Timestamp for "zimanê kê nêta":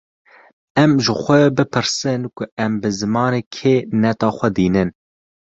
2.99-4.29